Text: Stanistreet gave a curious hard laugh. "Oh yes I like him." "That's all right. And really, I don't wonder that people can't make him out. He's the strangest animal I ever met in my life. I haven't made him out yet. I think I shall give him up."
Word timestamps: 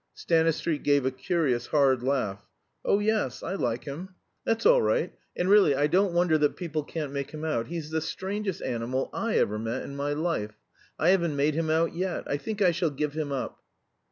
Stanistreet 0.15 0.81
gave 0.81 1.05
a 1.05 1.11
curious 1.11 1.67
hard 1.67 2.01
laugh. 2.01 2.49
"Oh 2.83 2.97
yes 2.97 3.43
I 3.43 3.53
like 3.53 3.83
him." 3.83 4.15
"That's 4.43 4.65
all 4.65 4.81
right. 4.81 5.13
And 5.35 5.47
really, 5.47 5.75
I 5.75 5.85
don't 5.85 6.11
wonder 6.15 6.39
that 6.39 6.55
people 6.55 6.83
can't 6.83 7.11
make 7.11 7.29
him 7.29 7.45
out. 7.45 7.67
He's 7.67 7.91
the 7.91 8.01
strangest 8.01 8.63
animal 8.63 9.11
I 9.13 9.35
ever 9.37 9.59
met 9.59 9.83
in 9.83 9.95
my 9.95 10.13
life. 10.13 10.57
I 10.97 11.09
haven't 11.09 11.35
made 11.35 11.53
him 11.53 11.69
out 11.69 11.93
yet. 11.93 12.23
I 12.25 12.37
think 12.37 12.63
I 12.63 12.71
shall 12.71 12.89
give 12.89 13.13
him 13.13 13.31
up." 13.31 13.61